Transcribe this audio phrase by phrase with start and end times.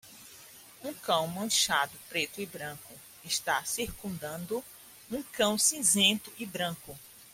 [0.83, 2.91] Um cão manchado preto e branco
[3.23, 4.65] está circundando
[5.11, 6.97] um cão cinzento e branco.